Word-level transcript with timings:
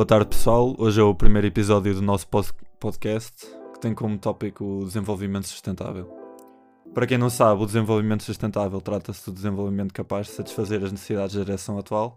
Boa 0.00 0.06
tarde, 0.06 0.28
pessoal. 0.28 0.76
Hoje 0.78 1.00
é 1.00 1.02
o 1.02 1.12
primeiro 1.12 1.48
episódio 1.48 1.92
do 1.92 2.00
nosso 2.00 2.24
podcast 2.78 3.34
que 3.74 3.80
tem 3.80 3.92
como 3.92 4.16
tópico 4.16 4.64
o 4.64 4.84
desenvolvimento 4.84 5.48
sustentável. 5.48 6.06
Para 6.94 7.04
quem 7.04 7.18
não 7.18 7.28
sabe, 7.28 7.64
o 7.64 7.66
desenvolvimento 7.66 8.22
sustentável 8.22 8.80
trata-se 8.80 9.24
do 9.26 9.32
desenvolvimento 9.32 9.92
capaz 9.92 10.28
de 10.28 10.34
satisfazer 10.34 10.84
as 10.84 10.92
necessidades 10.92 11.34
da 11.34 11.44
geração 11.44 11.80
atual, 11.80 12.16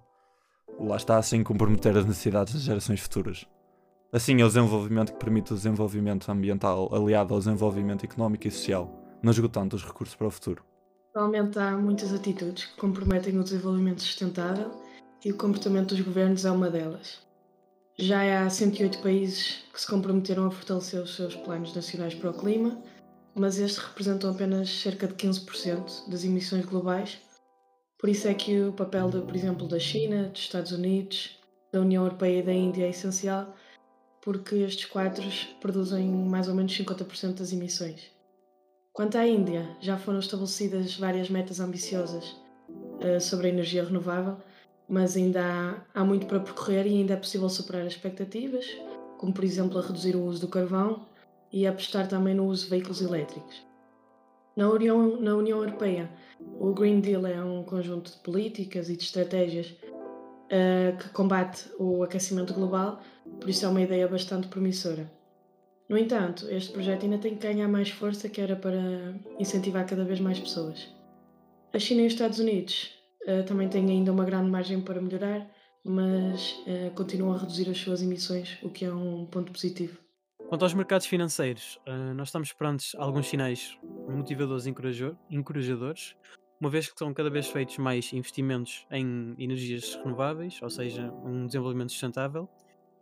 lá 0.80 0.96
está 0.96 1.18
assim 1.18 1.42
comprometer 1.42 1.98
as 1.98 2.06
necessidades 2.06 2.54
das 2.54 2.62
gerações 2.62 3.00
futuras. 3.00 3.48
Assim 4.14 4.40
é 4.40 4.46
o 4.46 4.48
desenvolvimento 4.48 5.14
que 5.14 5.20
permite 5.20 5.52
o 5.52 5.56
desenvolvimento 5.56 6.32
ambiental 6.32 6.94
aliado 6.94 7.34
ao 7.34 7.40
desenvolvimento 7.40 8.04
económico 8.04 8.48
e 8.48 8.52
social, 8.52 8.92
não 9.24 9.32
esgotando 9.32 9.76
os 9.76 9.84
recursos 9.84 10.14
para 10.14 10.28
o 10.28 10.32
futuro. 10.32 10.64
Atualmente 11.16 11.58
há 11.58 11.76
muitas 11.76 12.14
atitudes 12.14 12.66
que 12.66 12.78
comprometem 12.80 13.40
o 13.40 13.44
desenvolvimento 13.44 14.04
sustentável 14.04 14.70
e 15.26 15.32
o 15.32 15.36
comportamento 15.36 15.96
dos 15.96 16.02
governos 16.02 16.46
é 16.46 16.52
uma 16.52 16.70
delas. 16.70 17.31
Já 17.98 18.44
há 18.44 18.50
108 18.50 19.02
países 19.02 19.64
que 19.72 19.80
se 19.80 19.88
comprometeram 19.88 20.48
a 20.48 20.52
fortalecer 20.52 21.02
os 21.02 21.16
seus 21.16 21.36
planos 21.36 21.76
nacionais 21.76 22.16
para 22.16 22.30
o 22.30 22.34
clima, 22.34 22.82
mas 23.36 23.60
estes 23.60 23.84
representam 23.84 24.32
apenas 24.32 24.70
cerca 24.70 25.08
de 25.08 25.14
15% 25.14 26.10
das 26.10 26.24
emissões 26.24 26.66
globais. 26.66 27.20
Por 28.00 28.10
isso 28.10 28.28
é 28.28 28.34
que 28.34 28.60
o 28.62 28.74
papel, 28.74 29.10
de, 29.10 29.22
por 29.22 29.36
exemplo, 29.36 29.68
da 29.68 29.78
China, 29.78 30.30
dos 30.30 30.42
Estados 30.42 30.72
Unidos, 30.72 31.40
da 31.72 31.82
União 31.82 32.04
Europeia 32.04 32.40
e 32.40 32.44
da 32.44 32.54
Índia 32.54 32.86
é 32.86 32.90
essencial, 32.90 33.56
porque 34.22 34.56
estes 34.56 34.86
quatro 34.86 35.24
produzem 35.60 36.08
mais 36.08 36.48
ou 36.48 36.56
menos 36.56 36.76
50% 36.78 37.36
das 37.36 37.54
emissões. 37.54 38.12
Quanto 38.94 39.18
à 39.18 39.26
Índia, 39.26 39.78
já 39.80 39.98
foram 39.98 40.20
estabelecidas 40.20 40.98
várias 40.98 41.30
metas 41.30 41.60
ambiciosas 41.60 42.36
uh, 42.70 43.22
sobre 43.22 43.48
a 43.48 43.50
energia 43.52 43.84
renovável, 43.84 44.38
mas 44.92 45.16
ainda 45.16 45.42
há, 45.42 46.02
há 46.02 46.04
muito 46.04 46.26
para 46.26 46.42
percorrer 46.42 46.86
e 46.86 46.98
ainda 46.98 47.14
é 47.14 47.16
possível 47.16 47.48
superar 47.48 47.84
as 47.84 47.94
expectativas, 47.94 48.66
como 49.18 49.34
por 49.34 49.46
exemplo 49.46 49.80
a 49.80 49.82
reduzir 49.82 50.18
o 50.18 50.26
uso 50.26 50.42
do 50.42 50.50
carvão 50.50 51.06
e 51.50 51.66
apostar 51.66 52.10
também 52.10 52.36
no 52.36 52.46
uso 52.46 52.66
de 52.66 52.72
veículos 52.72 53.02
elétricos. 53.02 53.66
Na 54.54 54.70
União, 54.70 55.22
na 55.22 55.34
União 55.34 55.60
Europeia, 55.60 56.12
o 56.60 56.74
Green 56.74 57.00
Deal 57.00 57.26
é 57.26 57.42
um 57.42 57.64
conjunto 57.64 58.12
de 58.12 58.18
políticas 58.18 58.90
e 58.90 58.98
de 58.98 59.04
estratégias 59.04 59.68
uh, 59.70 60.98
que 60.98 61.08
combate 61.12 61.72
o 61.80 62.04
aquecimento 62.04 62.54
global, 62.54 63.00
por 63.40 63.50
isso 63.50 63.66
é 63.66 63.70
uma 63.70 63.82
ideia 63.82 64.10
bastante 64.10 64.50
promissora. 64.50 65.10
No 65.88 65.98
entanto, 65.98 66.50
este 66.50 66.74
projeto 66.74 67.04
ainda 67.04 67.18
tem 67.18 67.38
que 67.38 67.48
ganhar 67.48 67.70
mais 67.70 67.90
força, 67.90 68.28
que 68.28 68.42
era 68.42 68.58
para 68.58 69.16
incentivar 69.40 69.86
cada 69.86 70.04
vez 70.04 70.20
mais 70.20 70.38
pessoas. 70.38 70.94
A 71.72 71.80
China 71.80 72.02
e 72.02 72.08
os 72.08 72.14
Estados 72.14 72.40
Unidos 72.40 73.01
uh, 73.28 73.44
também 73.46 73.70
têm 73.70 73.90
ainda 73.90 74.12
uma 74.12 74.26
grande 74.26 74.50
margem 74.50 74.82
para 74.82 75.02
melhorar, 75.02 75.50
mas 75.84 76.52
uh, 76.68 76.92
continuam 76.96 77.34
a 77.34 77.38
reduzir 77.38 77.70
as 77.70 77.78
suas 77.78 78.02
emissões, 78.02 78.58
o 78.62 78.70
que 78.70 78.86
é 78.86 78.94
um 78.94 79.26
ponto 79.26 79.52
positivo. 79.52 79.98
Quanto 80.50 80.64
aos 80.64 80.74
mercados 80.74 81.08
financeiros, 81.08 81.80
uh, 81.88 82.14
nós 82.14 82.28
estamos 82.28 82.52
perante 82.54 82.96
alguns 82.98 83.28
sinais 83.28 83.78
motivadores 84.10 84.66
e 84.66 84.74
encorajadores, 85.32 86.16
uma 86.60 86.70
vez 86.70 86.88
que 86.88 87.00
são 87.00 87.14
cada 87.14 87.30
vez 87.30 87.48
feitos 87.48 87.78
mais 87.78 88.14
investimentos 88.14 88.86
em 88.92 89.34
energias 89.40 89.96
renováveis, 90.04 90.62
ou 90.62 90.70
seja, 90.70 91.12
um 91.24 91.48
desenvolvimento 91.48 91.92
sustentável, 91.92 92.48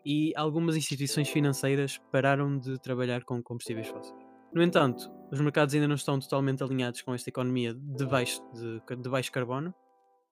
e 0.05 0.31
algumas 0.35 0.77
instituições 0.77 1.27
financeiras 1.27 1.99
pararam 2.11 2.57
de 2.57 2.79
trabalhar 2.79 3.23
com 3.25 3.43
combustíveis 3.43 3.87
fósseis. 3.87 4.17
No 4.53 4.63
entanto, 4.63 5.11
os 5.31 5.39
mercados 5.41 5.75
ainda 5.75 5.87
não 5.87 5.95
estão 5.95 6.19
totalmente 6.19 6.63
alinhados 6.63 7.01
com 7.01 7.13
esta 7.13 7.29
economia 7.29 7.73
de 7.73 8.05
baixo, 8.05 8.41
de, 8.53 8.81
de 8.95 9.09
baixo 9.09 9.31
carbono, 9.31 9.73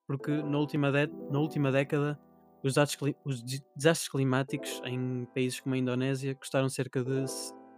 porque 0.08 0.32
na 0.32 0.58
última, 0.58 0.92
de, 0.92 1.08
na 1.30 1.40
última 1.40 1.72
década 1.72 2.18
os, 2.64 2.76
os, 3.24 3.44
desastres 3.76 4.10
climáticos 4.10 4.82
em 4.86 5.28
países 5.34 5.60
como 5.60 5.76
a 5.76 5.78
Indonésia 5.78 6.34
custaram 6.34 6.70
cerca 6.70 7.04
de 7.04 7.26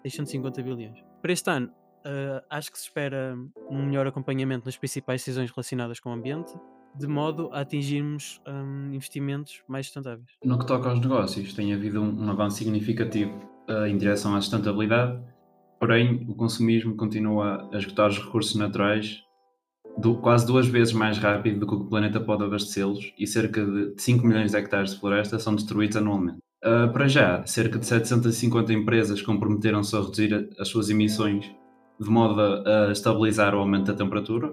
650 0.03 0.63
bilhões. 0.63 1.03
Para 1.21 1.33
este 1.33 1.49
ano, 1.49 1.67
uh, 1.67 2.45
acho 2.49 2.71
que 2.71 2.77
se 2.77 2.85
espera 2.85 3.37
um 3.69 3.85
melhor 3.85 4.07
acompanhamento 4.07 4.65
nas 4.65 4.77
principais 4.77 5.21
decisões 5.21 5.51
relacionadas 5.51 5.99
com 5.99 6.09
o 6.09 6.13
ambiente, 6.13 6.53
de 6.95 7.07
modo 7.07 7.49
a 7.51 7.61
atingirmos 7.61 8.41
um, 8.47 8.93
investimentos 8.93 9.61
mais 9.67 9.87
sustentáveis. 9.87 10.31
No 10.43 10.57
que 10.57 10.65
toca 10.65 10.89
aos 10.89 10.99
negócios, 10.99 11.53
tem 11.53 11.73
havido 11.73 12.01
um, 12.01 12.25
um 12.25 12.29
avanço 12.29 12.57
significativo 12.57 13.33
uh, 13.69 13.85
em 13.85 13.97
direção 13.97 14.35
à 14.35 14.41
sustentabilidade, 14.41 15.21
porém 15.79 16.25
o 16.27 16.35
consumismo 16.35 16.95
continua 16.95 17.69
a 17.71 17.77
esgotar 17.77 18.09
os 18.09 18.17
recursos 18.17 18.55
naturais 18.55 19.23
do, 19.99 20.15
quase 20.15 20.45
duas 20.45 20.67
vezes 20.67 20.93
mais 20.93 21.17
rápido 21.17 21.59
do 21.59 21.67
que 21.67 21.75
o 21.75 21.85
planeta 21.85 22.19
pode 22.19 22.43
abastecê-los 22.43 23.13
e 23.17 23.27
cerca 23.27 23.65
de 23.65 23.93
5 23.97 24.25
milhões 24.25 24.51
de 24.51 24.57
hectares 24.57 24.93
de 24.93 24.99
floresta 24.99 25.37
são 25.39 25.55
destruídos 25.55 25.97
anualmente. 25.97 26.39
Uh, 26.63 26.91
para 26.91 27.07
já, 27.07 27.45
cerca 27.45 27.79
de 27.79 27.85
750 27.85 28.73
empresas 28.73 29.21
comprometeram-se 29.21 29.95
a 29.95 29.99
reduzir 29.99 30.49
as 30.59 30.67
suas 30.67 30.89
emissões 30.89 31.49
de 31.99 32.09
modo 32.09 32.41
a, 32.41 32.91
estabilizar 32.91 33.53
o 33.53 33.59
aumento 33.59 33.87
da 33.87 33.93
temperatura. 33.93 34.51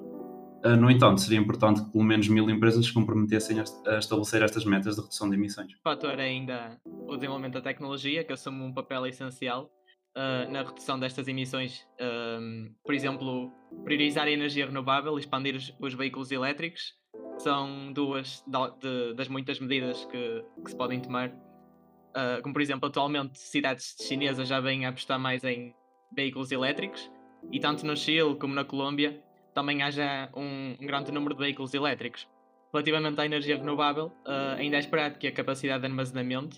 Uh, 0.65 0.77
no 0.79 0.91
entanto, 0.91 1.21
seria 1.21 1.39
importante 1.39 1.83
que 1.83 1.93
pelo 1.93 2.05
menos 2.05 2.29
mil 2.29 2.49
empresas 2.51 2.85
se 2.85 2.93
comprometessem 2.93 3.61
a, 3.61 3.65
a 3.89 3.99
estabelecer 3.99 4.43
estas 4.43 4.65
metas 4.65 4.97
de 4.97 5.01
redução 5.01 5.29
de 5.29 5.37
emissões. 5.37 5.73
O 5.75 5.83
fator 5.83 6.19
é 6.19 6.25
ainda 6.25 6.77
o 6.85 7.15
desenvolvimento 7.15 7.55
da 7.55 7.61
tecnologia, 7.61 8.25
que 8.25 8.33
assume 8.33 8.63
um 8.63 8.73
papel 8.73 9.07
essencial 9.07 9.71
uh, 10.17 10.51
na 10.51 10.63
redução 10.63 10.99
destas 10.99 11.29
emissões, 11.29 11.87
uh, 12.01 12.75
por 12.85 12.95
exemplo, 12.95 13.53
priorizar 13.85 14.27
a 14.27 14.31
energia 14.31 14.67
renovável 14.67 15.17
e 15.17 15.21
expandir 15.21 15.55
os, 15.55 15.75
os 15.79 15.95
veículos 15.95 16.33
elétricos 16.33 16.95
são 17.39 17.93
duas 17.93 18.43
de, 18.81 19.15
das 19.15 19.29
muitas 19.29 19.61
medidas 19.61 20.05
que, 20.07 20.45
que 20.65 20.71
se 20.71 20.77
podem 20.77 21.01
tomar. 21.01 21.29
Uh, 21.29 22.41
como 22.43 22.55
por 22.55 22.63
exemplo, 22.63 22.89
atualmente 22.89 23.39
cidades 23.39 23.95
chinesas 24.01 24.49
já 24.49 24.59
vêm 24.59 24.87
a 24.87 24.89
apostar 24.89 25.19
mais 25.19 25.45
em 25.45 25.75
veículos 26.15 26.51
elétricos 26.51 27.11
e 27.53 27.61
tanto 27.61 27.85
no 27.85 27.95
Chile 27.95 28.37
como 28.37 28.55
na 28.55 28.65
Colômbia 28.65 29.23
também 29.53 29.83
há 29.83 29.91
já 29.91 30.31
um, 30.35 30.77
um 30.81 30.87
grande 30.87 31.13
número 31.13 31.35
de 31.35 31.41
veículos 31.41 31.75
elétricos. 31.75 32.27
Relativamente 32.73 33.21
à 33.21 33.25
energia 33.25 33.57
renovável, 33.57 34.07
uh, 34.27 34.57
ainda 34.59 34.77
é 34.77 34.79
esperado 34.79 35.19
que 35.19 35.27
a 35.27 35.33
capacidade 35.33 35.81
de 35.81 35.87
armazenamento 35.87 36.57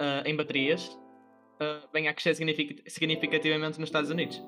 uh, 0.00 0.26
em 0.26 0.36
baterias 0.36 0.98
uh, 1.62 1.88
venha 1.92 2.10
a 2.10 2.14
crescer 2.14 2.34
significativamente 2.86 3.78
nos 3.78 3.88
Estados 3.88 4.10
Unidos. 4.10 4.42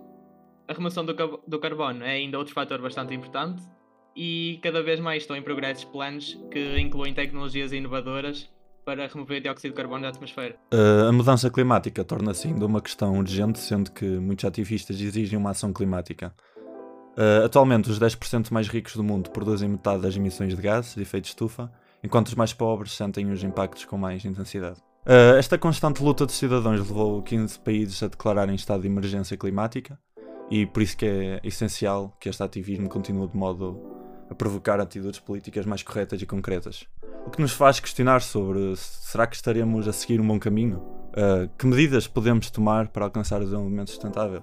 A 0.67 0.73
remoção 0.73 1.05
do, 1.05 1.59
carbono 1.61 2.05
é 2.05 2.13
ainda 2.13 2.39
outro 2.39 2.55
fator 2.55 2.81
bastante 2.81 3.15
importante 3.15 3.63
e 4.17 4.59
cada 4.63 4.83
vez 4.83 4.99
mais 4.99 5.23
estão 5.23 5.37
em 5.37 5.43
progresso 5.43 5.87
planos 5.89 6.39
que 6.51 6.79
incluem 6.79 7.13
tecnologias 7.13 7.73
inovadoras 7.73 8.51
para 8.85 9.07
remover 9.07 9.41
dióxido 9.41 9.73
de 9.73 9.77
carbono 9.77 10.03
da 10.03 10.09
atmosfera. 10.09 10.57
Uh, 10.73 11.09
a 11.09 11.13
mudança 11.13 11.51
climática 11.51 12.05
torna-se 12.05 12.49
ainda 12.49 12.67
uma 12.67 12.81
questão 12.81 13.19
urgente, 13.19 13.59
sendo 13.59 13.91
que 13.91 14.05
muitos 14.05 14.45
ativistas 14.45 15.01
exigem 15.01 15.39
uma 15.39 15.51
ação 15.51 15.73
climática. 15.73 16.35
Uh, 17.17 17.45
atualmente, 17.45 17.91
os 17.91 17.99
10% 17.99 18.51
mais 18.51 18.69
ricos 18.69 18.97
do 18.97 19.05
mundo 19.05 19.31
produzem 19.31 19.69
metade 19.69 20.03
das 20.03 20.17
emissões 20.17 20.55
de 20.55 20.61
gases 20.61 20.95
de 20.95 21.03
efeito 21.03 21.25
de 21.25 21.31
estufa, 21.31 21.73
enquanto 22.03 22.29
os 22.29 22.35
mais 22.35 22.53
pobres 22.53 22.93
sentem 22.93 23.31
os 23.31 23.43
impactos 23.43 23.85
com 23.85 23.97
mais 23.97 24.25
intensidade. 24.25 24.81
Uh, 25.07 25.37
esta 25.37 25.59
constante 25.59 26.03
luta 26.03 26.25
dos 26.25 26.35
cidadãos 26.35 26.79
levou 26.79 27.23
15 27.23 27.59
países 27.59 28.03
a 28.03 28.09
declararem 28.09 28.55
estado 28.55 28.81
de 28.81 28.87
emergência 28.87 29.37
climática 29.37 29.99
e 30.51 30.65
por 30.65 30.83
isso 30.83 30.97
que 30.97 31.05
é 31.05 31.41
essencial 31.45 32.17
que 32.19 32.27
este 32.27 32.43
ativismo 32.43 32.89
continue 32.89 33.29
de 33.29 33.37
modo 33.37 33.83
a 34.31 34.35
provocar 34.35 34.81
atitudes 34.81 35.21
políticas 35.21 35.67
mais 35.67 35.83
corretas 35.83 36.23
e 36.23 36.27
concretas. 36.27 36.87
O 37.27 37.31
que 37.31 37.39
nos 37.39 37.53
faz 37.53 37.81
questionar 37.81 38.23
sobre 38.23 38.75
será 38.77 39.27
que 39.27 39.37
estaremos 39.37 39.87
a 39.87 39.93
seguir 39.93 40.23
um 40.23 40.27
bom 40.27 40.39
caminho? 40.39 40.79
Uh, 41.11 41.51
que 41.59 41.67
medidas 41.67 42.07
podemos 42.07 42.51
tomar 42.51 42.89
para 42.89 43.05
alcançar 43.05 43.43
o 43.43 43.45
desenvolvimento 43.45 43.91
sustentável? 43.91 44.43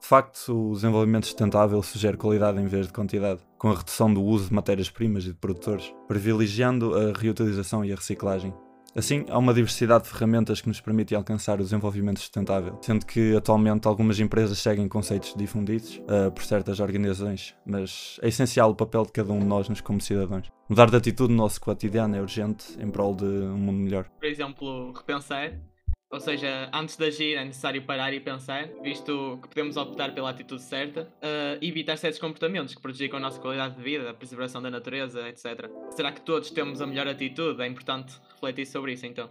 De 0.00 0.08
facto, 0.08 0.70
o 0.70 0.74
desenvolvimento 0.74 1.26
sustentável 1.26 1.82
sugere 1.82 2.16
qualidade 2.16 2.58
em 2.58 2.66
vez 2.66 2.86
de 2.86 2.92
quantidade, 2.92 3.40
com 3.58 3.70
a 3.70 3.74
redução 3.74 4.12
do 4.12 4.22
uso 4.22 4.48
de 4.48 4.54
matérias-primas 4.54 5.24
e 5.24 5.28
de 5.28 5.34
produtores, 5.34 5.94
privilegiando 6.08 6.94
a 6.94 7.12
reutilização 7.18 7.84
e 7.84 7.92
a 7.92 7.96
reciclagem. 7.96 8.54
Assim, 8.96 9.24
há 9.28 9.36
uma 9.36 9.52
diversidade 9.52 10.04
de 10.04 10.10
ferramentas 10.10 10.60
que 10.60 10.68
nos 10.68 10.80
permite 10.80 11.16
alcançar 11.16 11.60
o 11.60 11.64
desenvolvimento 11.64 12.20
sustentável, 12.20 12.78
sendo 12.80 13.04
que 13.04 13.34
atualmente 13.36 13.88
algumas 13.88 14.20
empresas 14.20 14.58
seguem 14.58 14.86
conceitos 14.86 15.34
difundidos 15.36 16.00
uh, 16.04 16.30
por 16.30 16.44
certas 16.44 16.78
organizações, 16.78 17.56
mas 17.66 18.20
é 18.22 18.28
essencial 18.28 18.70
o 18.70 18.74
papel 18.74 19.04
de 19.04 19.10
cada 19.10 19.32
um 19.32 19.40
de 19.40 19.46
nós 19.46 19.68
nos 19.68 19.80
como 19.80 20.00
cidadãos. 20.00 20.48
Mudar 20.68 20.88
de 20.90 20.96
atitude 20.96 21.32
no 21.32 21.38
nosso 21.38 21.60
cotidiano 21.60 22.14
é 22.14 22.20
urgente 22.20 22.80
em 22.80 22.88
prol 22.88 23.16
de 23.16 23.24
um 23.24 23.58
mundo 23.58 23.78
melhor. 23.78 24.08
Por 24.20 24.28
exemplo, 24.28 24.92
repensar 24.92 25.58
ou 26.14 26.20
seja, 26.20 26.70
antes 26.72 26.96
de 26.96 27.04
agir 27.04 27.34
é 27.36 27.44
necessário 27.44 27.82
parar 27.82 28.14
e 28.14 28.20
pensar, 28.20 28.68
visto 28.80 29.40
que 29.42 29.48
podemos 29.48 29.76
optar 29.76 30.14
pela 30.14 30.30
atitude 30.30 30.62
certa 30.62 31.02
uh, 31.02 31.58
e 31.60 31.68
evitar 31.68 31.98
certos 31.98 32.20
comportamentos 32.20 32.72
que 32.72 32.80
prejudicam 32.80 33.16
a 33.16 33.20
nossa 33.20 33.40
qualidade 33.40 33.74
de 33.74 33.82
vida, 33.82 34.08
a 34.08 34.14
preservação 34.14 34.62
da 34.62 34.70
natureza, 34.70 35.28
etc. 35.28 35.68
Será 35.90 36.12
que 36.12 36.20
todos 36.20 36.52
temos 36.52 36.80
a 36.80 36.86
melhor 36.86 37.08
atitude? 37.08 37.60
É 37.60 37.66
importante 37.66 38.14
refletir 38.30 38.64
sobre 38.64 38.92
isso 38.92 39.04
então. 39.04 39.28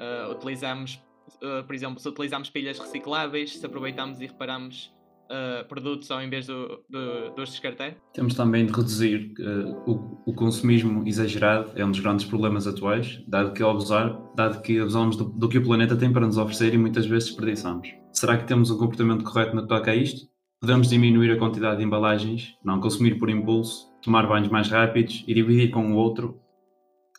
Uh, 0.00 0.32
utilizamos, 0.32 0.94
uh, 1.42 1.62
por 1.66 1.74
exemplo, 1.74 2.00
se 2.00 2.08
utilizamos 2.08 2.48
pilhas 2.48 2.78
recicláveis, 2.78 3.58
se 3.58 3.66
aproveitamos 3.66 4.18
e 4.22 4.26
reparamos 4.26 4.90
uh, 5.32 5.66
produtos 5.66 6.10
ao 6.10 6.22
invés 6.22 6.46
do, 6.46 6.84
do, 6.88 7.34
dos 7.34 7.50
descartar? 7.50 7.94
Temos 8.12 8.34
também 8.34 8.66
de 8.66 8.72
reduzir 8.72 9.32
uh, 9.40 9.90
o, 9.90 10.22
o, 10.26 10.34
consumismo 10.34 11.02
exagerado, 11.06 11.72
é 11.74 11.84
um 11.84 11.90
dos 11.90 12.00
grandes 12.00 12.26
problemas 12.26 12.66
atuais, 12.66 13.22
dado 13.26 13.52
que, 13.52 13.62
abusar, 13.62 14.20
dado 14.36 14.60
que 14.60 14.78
abusamos 14.78 15.16
do, 15.16 15.24
do, 15.24 15.48
que 15.48 15.58
o 15.58 15.62
planeta 15.64 15.96
tem 15.96 16.12
para 16.12 16.26
nos 16.26 16.36
oferecer 16.36 16.74
e 16.74 16.78
muitas 16.78 17.06
vezes 17.06 17.30
desperdiçamos. 17.30 17.88
Será 18.12 18.36
que 18.36 18.46
temos 18.46 18.70
um 18.70 18.78
comportamento 18.78 19.24
correto 19.24 19.56
no 19.56 19.62
que 19.62 19.68
toca 19.68 19.90
a 19.90 19.96
isto? 19.96 20.30
Podemos 20.60 20.88
diminuir 20.88 21.32
a 21.32 21.38
quantidade 21.38 21.78
de 21.78 21.84
embalagens, 21.84 22.54
não 22.64 22.80
consumir 22.80 23.18
por 23.18 23.28
impulso, 23.28 23.90
tomar 24.00 24.28
banhos 24.28 24.48
mais 24.48 24.68
rápidos 24.68 25.24
e 25.26 25.34
dividir 25.34 25.70
com 25.70 25.92
o 25.92 25.96
outro, 25.96 26.38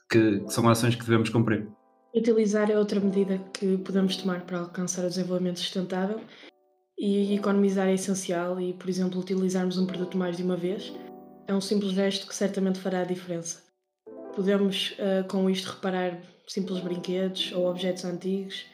que, 0.10 0.40
que 0.40 0.54
são 0.54 0.70
ações 0.70 0.96
que 0.96 1.04
devemos 1.04 1.30
cumprir. 1.30 1.68
Utilizar 2.16 2.70
é 2.70 2.78
outra 2.78 3.00
medida 3.00 3.40
que 3.52 3.76
podemos 3.80 4.16
tomar 4.16 4.42
para 4.42 4.60
alcançar 4.60 5.04
o 5.04 5.10
desenvolvimento 5.10 5.60
sustentável 5.60 6.22
e 7.06 7.36
economizar 7.36 7.90
é 7.90 7.96
essencial 7.96 8.62
e, 8.62 8.72
por 8.72 8.90
exemplo, 8.90 9.20
utilizarmos 9.20 9.78
um 9.78 9.86
produto 9.86 10.18
mais 10.18 10.38
de 10.38 10.44
uma 10.44 10.56
vez 10.56 10.94
é 11.46 11.54
um 11.54 11.60
simples 11.60 11.92
gesto 11.92 12.26
que 12.26 12.34
certamente 12.34 12.80
fará 12.80 13.02
a 13.02 13.04
diferença. 13.04 13.62
Podemos, 14.34 14.92
uh, 14.92 15.28
com 15.28 15.50
isto, 15.50 15.70
reparar 15.70 16.22
simples 16.48 16.80
brinquedos 16.80 17.52
ou 17.52 17.70
objetos 17.70 18.06
antigos 18.06 18.66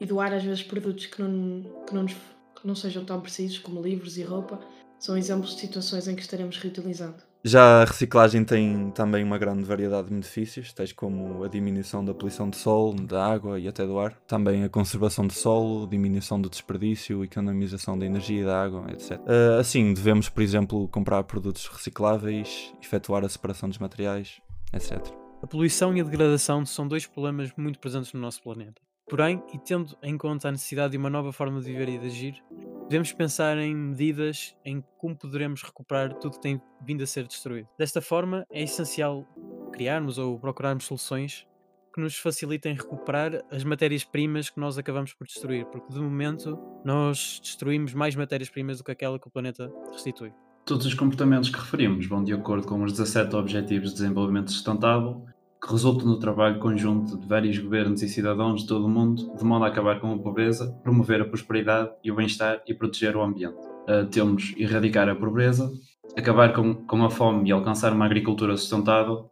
e 0.00 0.04
doar 0.04 0.32
às 0.32 0.42
vezes 0.42 0.64
produtos 0.64 1.06
que 1.06 1.22
não, 1.22 1.62
que 1.86 1.94
não, 1.94 2.02
nos, 2.02 2.12
que 2.12 2.66
não 2.66 2.74
sejam 2.74 3.04
tão 3.04 3.20
precisos, 3.20 3.60
como 3.60 3.80
livros 3.80 4.18
e 4.18 4.24
roupa, 4.24 4.58
são 4.98 5.16
exemplos 5.16 5.54
de 5.54 5.60
situações 5.60 6.08
em 6.08 6.16
que 6.16 6.22
estaremos 6.22 6.58
reutilizando. 6.58 7.22
Já 7.46 7.82
a 7.82 7.84
reciclagem 7.84 8.44
tem 8.44 8.90
também 8.90 9.22
uma 9.22 9.38
grande 9.38 9.62
variedade 9.62 10.08
de 10.08 10.14
benefícios, 10.14 10.72
tais 10.72 10.92
como 10.92 11.44
a 11.44 11.48
diminuição 11.48 12.04
da 12.04 12.12
poluição 12.12 12.50
de 12.50 12.56
solo, 12.56 12.94
da 13.06 13.24
água 13.24 13.56
e 13.60 13.68
até 13.68 13.86
do 13.86 14.00
ar, 14.00 14.14
também 14.26 14.64
a 14.64 14.68
conservação 14.68 15.28
de 15.28 15.34
solo, 15.34 15.86
diminuição 15.86 16.40
do 16.40 16.50
desperdício, 16.50 17.22
economização 17.22 17.96
da 17.96 18.04
energia 18.04 18.42
e 18.42 18.44
da 18.44 18.60
água, 18.60 18.86
etc. 18.90 19.20
Ah, 19.28 19.60
assim, 19.60 19.94
devemos, 19.94 20.28
por 20.28 20.42
exemplo, 20.42 20.88
comprar 20.88 21.22
produtos 21.22 21.68
recicláveis, 21.68 22.74
efetuar 22.82 23.24
a 23.24 23.28
separação 23.28 23.68
dos 23.68 23.78
materiais, 23.78 24.40
etc. 24.72 24.98
A 25.40 25.46
poluição 25.46 25.96
e 25.96 26.00
a 26.00 26.04
degradação 26.04 26.66
são 26.66 26.88
dois 26.88 27.06
problemas 27.06 27.52
muito 27.56 27.78
presentes 27.78 28.12
no 28.12 28.18
nosso 28.18 28.42
planeta. 28.42 28.82
Porém, 29.08 29.40
e 29.54 29.58
tendo 29.58 29.96
em 30.02 30.18
conta 30.18 30.48
a 30.48 30.50
necessidade 30.50 30.90
de 30.90 30.98
uma 30.98 31.08
nova 31.08 31.32
forma 31.32 31.60
de 31.60 31.66
viver 31.66 31.88
e 31.90 31.98
de 31.98 32.06
agir, 32.06 32.42
devemos 32.88 33.12
pensar 33.12 33.58
em 33.58 33.74
medidas 33.74 34.56
em 34.64 34.82
como 34.96 35.16
poderemos 35.16 35.62
recuperar 35.62 36.14
tudo 36.14 36.36
que 36.36 36.40
tem 36.40 36.60
vindo 36.84 37.02
a 37.02 37.06
ser 37.06 37.26
destruído. 37.26 37.68
Desta 37.78 38.00
forma, 38.00 38.46
é 38.50 38.62
essencial 38.62 39.26
criarmos 39.72 40.18
ou 40.18 40.38
procurarmos 40.38 40.84
soluções 40.84 41.46
que 41.92 42.00
nos 42.00 42.16
facilitem 42.16 42.74
recuperar 42.74 43.42
as 43.50 43.64
matérias-primas 43.64 44.50
que 44.50 44.60
nós 44.60 44.78
acabamos 44.78 45.14
por 45.14 45.26
destruir, 45.26 45.64
porque 45.66 45.92
de 45.92 45.98
momento 45.98 46.58
nós 46.84 47.40
destruímos 47.42 47.94
mais 47.94 48.14
matérias-primas 48.14 48.78
do 48.78 48.84
que 48.84 48.92
aquela 48.92 49.18
que 49.18 49.26
o 49.26 49.30
planeta 49.30 49.72
restitui. 49.90 50.32
Todos 50.64 50.84
os 50.84 50.94
comportamentos 50.94 51.48
que 51.48 51.58
referimos 51.58 52.06
vão 52.06 52.22
de 52.22 52.32
acordo 52.32 52.66
com 52.66 52.82
os 52.82 52.92
17 52.92 53.34
Objetivos 53.34 53.90
de 53.90 53.96
Desenvolvimento 53.96 54.52
Sustentável 54.52 55.24
que 55.66 55.72
resulta 55.72 56.04
no 56.04 56.18
trabalho 56.18 56.60
conjunto 56.60 57.18
de 57.18 57.26
vários 57.26 57.58
governos 57.58 58.00
e 58.00 58.08
cidadãos 58.08 58.62
de 58.62 58.68
todo 58.68 58.86
o 58.86 58.88
mundo, 58.88 59.34
de 59.36 59.44
modo 59.44 59.64
a 59.64 59.68
acabar 59.68 60.00
com 60.00 60.12
a 60.12 60.18
pobreza, 60.18 60.70
promover 60.84 61.20
a 61.20 61.24
prosperidade 61.24 61.90
e 62.04 62.12
o 62.12 62.14
bem-estar 62.14 62.62
e 62.66 62.72
proteger 62.72 63.16
o 63.16 63.22
ambiente. 63.22 63.58
Uh, 63.88 64.06
temos 64.08 64.54
erradicar 64.56 65.08
a 65.08 65.14
pobreza, 65.16 65.68
acabar 66.16 66.52
com, 66.52 66.74
com 66.86 67.04
a 67.04 67.10
fome 67.10 67.48
e 67.48 67.52
alcançar 67.52 67.92
uma 67.92 68.06
agricultura 68.06 68.56
sustentável, 68.56 69.28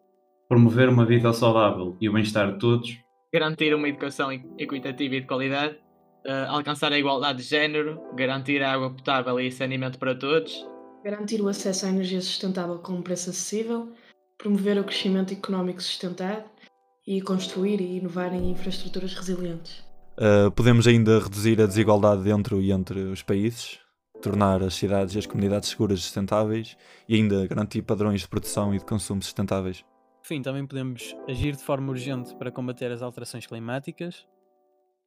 promover 0.48 0.88
uma 0.88 1.06
vida 1.06 1.32
saudável 1.32 1.96
e 2.00 2.08
o 2.08 2.12
bem-estar 2.12 2.52
de 2.52 2.58
todos, 2.58 2.98
garantir 3.32 3.72
uma 3.74 3.88
educação 3.88 4.32
equitativa 4.58 5.14
e 5.14 5.20
de 5.20 5.26
qualidade, 5.28 5.74
uh, 6.26 6.50
alcançar 6.50 6.92
a 6.92 6.98
igualdade 6.98 7.38
de 7.38 7.44
género, 7.44 8.00
garantir 8.16 8.60
a 8.60 8.72
água 8.72 8.90
potável 8.90 9.38
e 9.38 9.52
saneamento 9.52 10.00
para 10.00 10.16
todos, 10.16 10.66
garantir 11.04 11.40
o 11.40 11.48
acesso 11.48 11.86
à 11.86 11.90
energia 11.90 12.20
sustentável 12.20 12.78
com 12.78 12.94
um 12.94 13.02
preço 13.02 13.30
acessível, 13.30 13.92
promover 14.38 14.78
o 14.78 14.84
crescimento 14.84 15.32
económico 15.32 15.82
sustentado 15.82 16.44
e 17.06 17.20
construir 17.20 17.80
e 17.80 17.98
inovar 17.98 18.32
em 18.34 18.50
infraestruturas 18.50 19.14
resilientes. 19.14 19.84
Uh, 20.18 20.50
podemos 20.52 20.86
ainda 20.86 21.18
reduzir 21.18 21.60
a 21.60 21.66
desigualdade 21.66 22.22
dentro 22.22 22.60
e 22.60 22.70
entre 22.70 23.00
os 23.00 23.22
países, 23.22 23.80
tornar 24.22 24.62
as 24.62 24.74
cidades 24.74 25.14
e 25.14 25.18
as 25.18 25.26
comunidades 25.26 25.68
seguras 25.68 25.98
e 25.98 26.02
sustentáveis 26.02 26.76
e 27.08 27.16
ainda 27.16 27.46
garantir 27.46 27.82
padrões 27.82 28.22
de 28.22 28.28
produção 28.28 28.74
e 28.74 28.78
de 28.78 28.84
consumo 28.84 29.22
sustentáveis. 29.22 29.84
Por 30.22 30.28
fim, 30.28 30.40
também 30.40 30.66
podemos 30.66 31.14
agir 31.28 31.54
de 31.54 31.62
forma 31.62 31.90
urgente 31.90 32.34
para 32.36 32.50
combater 32.50 32.90
as 32.90 33.02
alterações 33.02 33.46
climáticas, 33.46 34.26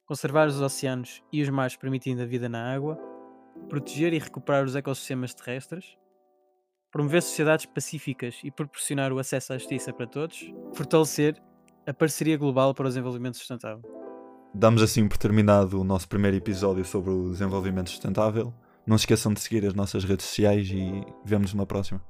conservar 0.06 0.46
os 0.46 0.60
oceanos 0.60 1.22
e 1.32 1.42
os 1.42 1.48
mares 1.48 1.76
permitindo 1.76 2.22
a 2.22 2.26
vida 2.26 2.48
na 2.48 2.72
água, 2.72 2.96
proteger 3.68 4.12
e 4.12 4.18
recuperar 4.18 4.64
os 4.64 4.76
ecossistemas 4.76 5.34
terrestres, 5.34 5.96
promover 6.90 7.22
sociedades 7.22 7.66
pacíficas 7.66 8.40
e 8.42 8.50
proporcionar 8.50 9.12
o 9.12 9.18
acesso 9.18 9.52
à 9.52 9.58
justiça 9.58 9.92
para 9.92 10.06
todos, 10.06 10.52
fortalecer 10.74 11.40
a 11.86 11.94
parceria 11.94 12.36
global 12.36 12.74
para 12.74 12.86
o 12.86 12.88
desenvolvimento 12.88 13.36
sustentável. 13.36 13.82
Damos 14.54 14.82
assim 14.82 15.06
por 15.06 15.18
terminado 15.18 15.80
o 15.80 15.84
nosso 15.84 16.08
primeiro 16.08 16.36
episódio 16.36 16.84
sobre 16.84 17.10
o 17.10 17.30
desenvolvimento 17.30 17.90
sustentável. 17.90 18.52
Não 18.86 18.96
se 18.96 19.02
esqueçam 19.02 19.32
de 19.32 19.40
seguir 19.40 19.66
as 19.66 19.74
nossas 19.74 20.04
redes 20.04 20.26
sociais 20.26 20.68
e 20.70 21.04
vemos-nos 21.24 21.54
na 21.54 21.66
próxima. 21.66 22.02